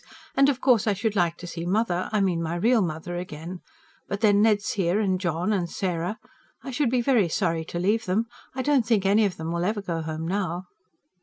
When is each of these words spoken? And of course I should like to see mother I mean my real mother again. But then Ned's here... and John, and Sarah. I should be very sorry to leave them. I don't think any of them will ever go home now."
And 0.35 0.49
of 0.49 0.59
course 0.61 0.87
I 0.87 0.93
should 0.93 1.15
like 1.15 1.37
to 1.37 1.45
see 1.45 1.63
mother 1.63 2.09
I 2.11 2.21
mean 2.21 2.41
my 2.41 2.55
real 2.55 2.81
mother 2.81 3.17
again. 3.17 3.61
But 4.07 4.21
then 4.21 4.41
Ned's 4.41 4.71
here... 4.71 4.99
and 4.99 5.21
John, 5.21 5.53
and 5.53 5.69
Sarah. 5.69 6.17
I 6.63 6.71
should 6.71 6.89
be 6.89 7.01
very 7.01 7.29
sorry 7.29 7.63
to 7.65 7.77
leave 7.77 8.05
them. 8.05 8.25
I 8.55 8.63
don't 8.63 8.83
think 8.87 9.05
any 9.05 9.25
of 9.25 9.37
them 9.37 9.51
will 9.51 9.63
ever 9.63 9.83
go 9.83 10.01
home 10.01 10.27
now." 10.27 10.63